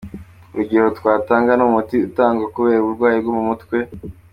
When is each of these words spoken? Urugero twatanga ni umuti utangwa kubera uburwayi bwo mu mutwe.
Urugero 0.53 0.87
twatanga 0.97 1.51
ni 1.55 1.63
umuti 1.67 1.95
utangwa 2.07 2.45
kubera 2.55 2.79
uburwayi 2.81 3.17
bwo 3.21 3.31
mu 3.37 3.43
mutwe. 3.49 3.77